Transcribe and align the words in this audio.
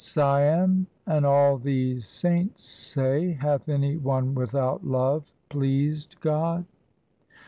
Siam 0.03 0.87
1 1.05 1.17
and 1.17 1.25
all 1.27 1.59
these 1.59 2.07
saints 2.07 2.63
say, 2.63 3.33
hath 3.33 3.69
any 3.69 3.97
one 3.97 4.33
without 4.33 4.83
love 4.83 5.31
pleased 5.47 6.15
God 6.21 6.65